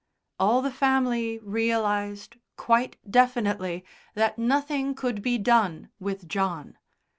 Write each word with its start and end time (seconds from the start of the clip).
All 0.39 0.63
the 0.63 0.71
family 0.71 1.37
realised 1.43 2.37
quite 2.57 2.97
definitely 3.07 3.85
that 4.15 4.39
nothing 4.39 4.95
could 4.95 5.21
be 5.21 5.37
done 5.37 5.91
with 5.99 6.27
John. 6.27 6.79